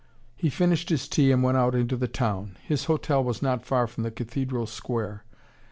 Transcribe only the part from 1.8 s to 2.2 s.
the